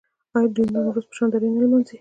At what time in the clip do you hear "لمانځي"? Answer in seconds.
1.63-1.89